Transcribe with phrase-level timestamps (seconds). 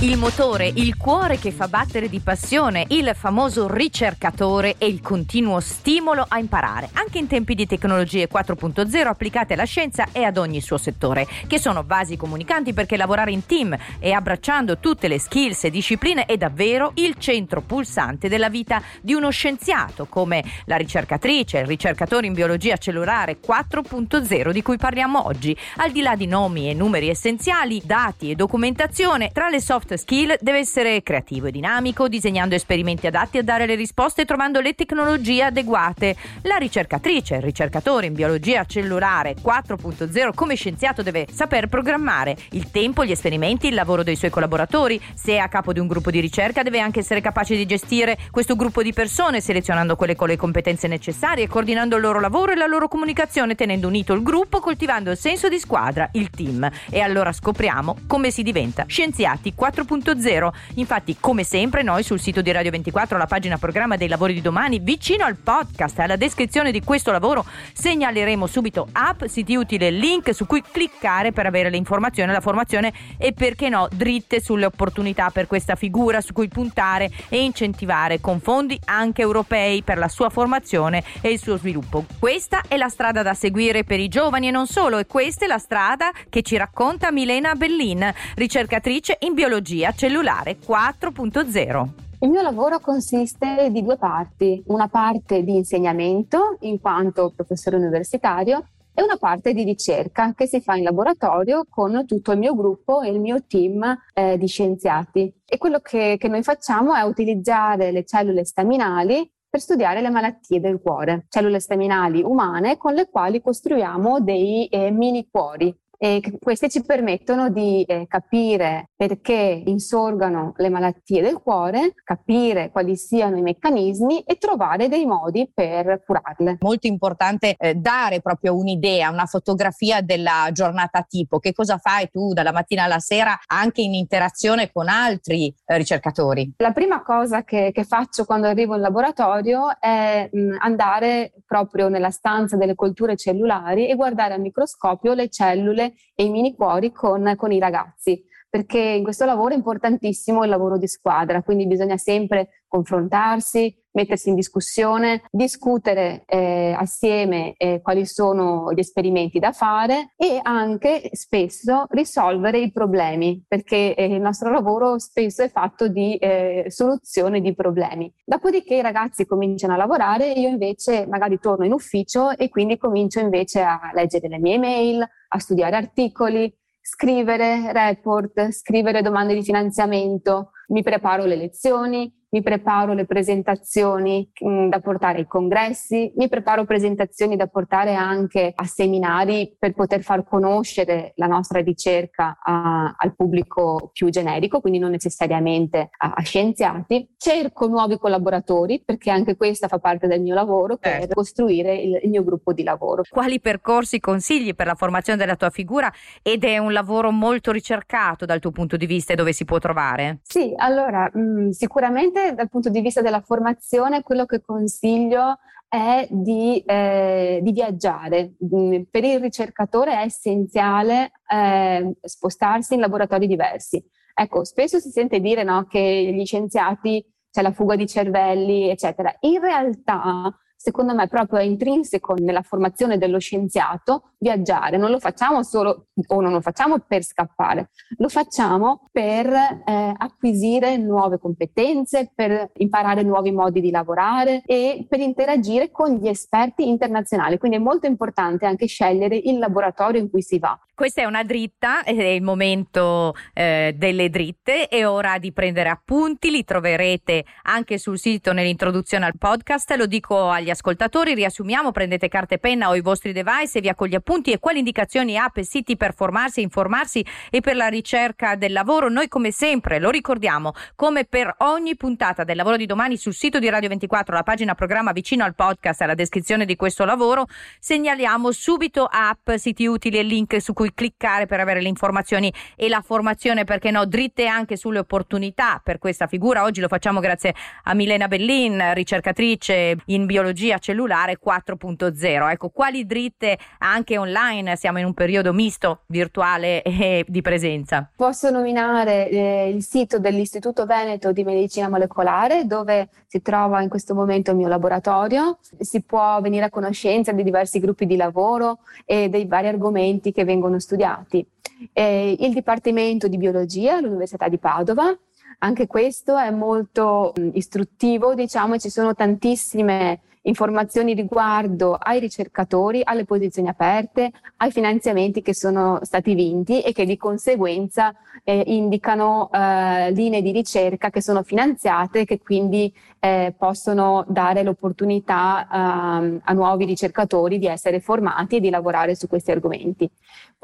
[0.00, 5.58] Il motore, il cuore che fa battere di passione, il famoso ricercatore e il continuo
[5.60, 10.60] stimolo a imparare, anche in tempi di tecnologie 4.0 applicate alla scienza e ad ogni
[10.60, 15.64] suo settore, che sono vasi comunicanti perché lavorare in team e abbracciando tutte le skills
[15.64, 21.60] e discipline è davvero il centro pulsante della vita di uno scienziato, come la ricercatrice,
[21.60, 25.56] il ricercatore in biologia cellulare 4.0 di cui parliamo oggi.
[25.76, 30.36] Al di là di nomi e numeri essenziali, dati e documentazione, tra le soft skill
[30.40, 34.74] deve essere creativo e dinamico, disegnando esperimenti adatti a dare le risposte e trovando le
[34.74, 36.16] tecnologie adeguate.
[36.42, 43.04] La ricercatrice, il ricercatore in biologia cellulare 4.0 come scienziato deve saper programmare il tempo,
[43.04, 45.00] gli esperimenti, il lavoro dei suoi collaboratori.
[45.14, 48.18] Se è a capo di un gruppo di ricerca deve anche essere capace di gestire
[48.30, 52.56] questo gruppo di persone, selezionando quelle con le competenze necessarie, coordinando il loro lavoro e
[52.56, 56.68] la loro comunicazione, tenendo unito il gruppo, coltivando il senso di squadra, il team.
[56.90, 59.75] E allora scopriamo come si diventa scienziati 4.0.
[59.82, 60.52] 4.0.
[60.74, 64.40] Infatti, come sempre, noi sul sito di Radio 24, alla pagina programma dei lavori di
[64.40, 69.86] domani, vicino al podcast e alla descrizione di questo lavoro, segnaleremo subito app, siti utili
[69.86, 74.40] e link su cui cliccare per avere le informazioni, la formazione e perché no, dritte
[74.40, 79.98] sulle opportunità per questa figura su cui puntare e incentivare con fondi anche europei per
[79.98, 82.04] la sua formazione e il suo sviluppo.
[82.18, 85.48] Questa è la strada da seguire per i giovani e non solo, e questa è
[85.48, 91.88] la strada che ci racconta Milena Bellin, ricercatrice in biologia tecnologia cellulare 4.0.
[92.20, 98.68] Il mio lavoro consiste di due parti, una parte di insegnamento in quanto professore universitario
[98.94, 103.02] e una parte di ricerca che si fa in laboratorio con tutto il mio gruppo
[103.02, 105.34] e il mio team eh, di scienziati.
[105.44, 110.60] E quello che, che noi facciamo è utilizzare le cellule staminali per studiare le malattie
[110.60, 116.68] del cuore, cellule staminali umane con le quali costruiamo dei eh, mini cuori e queste
[116.68, 123.42] ci permettono di eh, capire perché insorgano le malattie del cuore, capire quali siano i
[123.42, 126.58] meccanismi e trovare dei modi per curarle.
[126.60, 131.38] Molto importante eh, dare proprio un'idea, una fotografia della giornata tipo.
[131.38, 136.54] Che cosa fai tu dalla mattina alla sera anche in interazione con altri eh, ricercatori?
[136.58, 142.10] La prima cosa che, che, faccio quando arrivo in laboratorio è mh, andare proprio nella
[142.10, 147.34] stanza delle colture cellulari e guardare al microscopio le cellule e i mini cuori con,
[147.36, 151.96] con i ragazzi perché in questo lavoro è importantissimo il lavoro di squadra, quindi bisogna
[151.96, 160.12] sempre confrontarsi, mettersi in discussione, discutere eh, assieme eh, quali sono gli esperimenti da fare
[160.16, 166.16] e anche spesso risolvere i problemi, perché eh, il nostro lavoro spesso è fatto di
[166.16, 168.12] eh, soluzione di problemi.
[168.24, 173.20] Dopodiché i ragazzi cominciano a lavorare, io invece magari torno in ufficio e quindi comincio
[173.20, 176.54] invece a leggere le mie mail, a studiare articoli,
[176.88, 184.68] scrivere report, scrivere domande di finanziamento, mi preparo le lezioni, mi preparo le presentazioni mm,
[184.68, 190.24] da portare ai congressi, mi preparo presentazioni da portare anche a seminari per poter far
[190.24, 197.14] conoscere la nostra ricerca a, al pubblico più generico, quindi non necessariamente a, a, scienziati.
[197.16, 201.14] Cerco nuovi collaboratori perché anche questa fa parte del mio lavoro per certo.
[201.14, 203.02] costruire il, il mio gruppo di lavoro.
[203.08, 208.26] Quali percorsi consigli per la formazione della tua figura ed è un lavoro molto ricercato
[208.26, 210.18] dal tuo punto di vista e dove si può trovare?
[210.22, 216.06] Sì, allora mh, mm, sicuramente dal punto di vista della formazione quello che consiglio è
[216.10, 218.34] di, eh, di viaggiare.
[218.44, 223.84] Mm, per il ricercatore è essenziale eh, spostarsi in laboratori diversi.
[224.14, 229.14] Ecco, spesso si sente dire no, che gli scienziati c'è la fuga di cervelli, eccetera.
[229.20, 235.42] In realtà secondo me proprio è intrinseco nella formazione dello scienziato viaggiare, non lo facciamo
[235.42, 242.50] solo o non lo facciamo per scappare, lo facciamo per eh, acquisire nuove competenze, per
[242.56, 247.38] imparare nuovi modi di lavorare e per interagire con gli esperti internazionali.
[247.38, 250.58] Quindi è molto importante anche scegliere il laboratorio in cui si va.
[250.76, 256.30] Questa è una dritta, è il momento eh, delle dritte, è ora di prendere appunti,
[256.30, 262.34] li troverete anche sul sito nell'introduzione al podcast, lo dico agli ascoltatori, riassumiamo, prendete carta
[262.34, 265.38] e penna o i vostri device e via con gli appunti e quali indicazioni app
[265.38, 268.90] e siti per formarsi, informarsi e per la ricerca del lavoro.
[268.90, 273.38] Noi come sempre, lo ricordiamo, come per ogni puntata del lavoro di domani sul sito
[273.38, 277.24] di Radio 24, la pagina programma vicino al podcast, alla descrizione di questo lavoro,
[277.60, 282.32] segnaliamo subito app, siti utili e link su cui cui cliccare per avere le informazioni
[282.56, 286.42] e la formazione, perché no, dritte anche sulle opportunità per questa figura.
[286.42, 287.34] Oggi lo facciamo grazie
[287.64, 292.30] a Milena Bellin, ricercatrice in biologia cellulare 4.0.
[292.30, 294.56] Ecco, quali dritte anche online?
[294.56, 297.88] Siamo in un periodo misto, virtuale e di presenza.
[297.94, 303.94] Posso nominare eh, il sito dell'Istituto Veneto di Medicina Molecolare, dove si trova in questo
[303.94, 305.38] momento il mio laboratorio.
[305.58, 310.24] Si può venire a conoscenza di diversi gruppi di lavoro e dei vari argomenti che
[310.24, 311.26] vengono studiati.
[311.72, 314.96] Eh, il Dipartimento di Biologia all'Università di Padova
[315.38, 323.48] anche questo è molto istruttivo, diciamo, ci sono tantissime informazioni riguardo ai ricercatori, alle posizioni
[323.48, 327.94] aperte, ai finanziamenti che sono stati vinti e che di conseguenza
[328.24, 334.42] eh, indicano eh, linee di ricerca che sono finanziate e che quindi eh, possono dare
[334.42, 339.88] l'opportunità ehm, a nuovi ricercatori di essere formati e di lavorare su questi argomenti.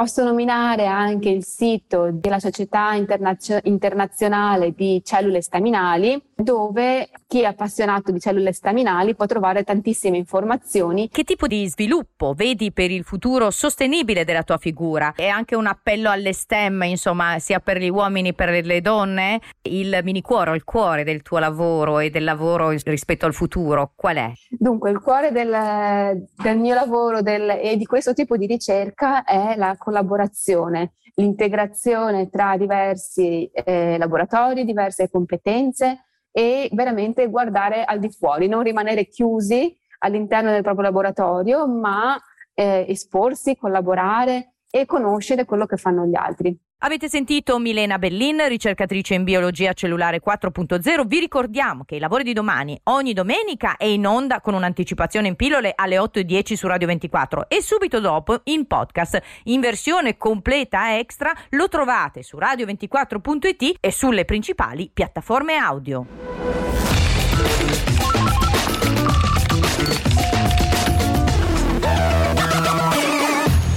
[0.00, 7.44] Posso nominare anche il sito della Società Internazio- Internazionale di Cellule Staminali, dove chi è
[7.44, 11.10] appassionato di cellule staminali può trovare tantissime informazioni.
[11.10, 15.12] Che tipo di sviluppo vedi per il futuro sostenibile della tua figura?
[15.14, 19.40] È anche un appello alle STEM, insomma, sia per gli uomini che per le donne?
[19.62, 24.16] Il mini cuore, il cuore del tuo lavoro e del lavoro rispetto al futuro, qual
[24.16, 24.32] è?
[24.48, 29.54] Dunque, il cuore del, del mio lavoro del, e di questo tipo di ricerca è
[29.56, 38.46] la collaborazione, l'integrazione tra diversi eh, laboratori, diverse competenze e veramente guardare al di fuori,
[38.46, 42.16] non rimanere chiusi all'interno del proprio laboratorio, ma
[42.54, 46.56] eh, esporsi, collaborare e conoscere quello che fanno gli altri.
[46.82, 51.06] Avete sentito Milena Bellin, ricercatrice in biologia cellulare 4.0.
[51.06, 55.36] Vi ricordiamo che i lavori di domani ogni domenica è in onda con un'anticipazione in
[55.36, 61.34] pillole alle 8.10 su Radio 24 e subito dopo in podcast in versione completa extra
[61.50, 66.59] lo trovate su radio24.it e sulle principali piattaforme audio.